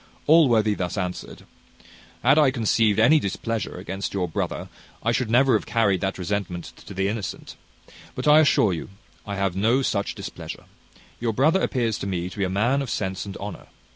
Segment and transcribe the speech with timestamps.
[0.25, 1.45] Allworthy thus answered:
[2.23, 4.67] "Had I conceived any displeasure against your brother,
[5.03, 7.55] I should never have carried that resentment to the innocent:
[8.15, 8.89] but I assure you
[9.27, 10.63] I have no such displeasure.
[11.19, 13.67] Your brother appears to me to be a man of sense and honour.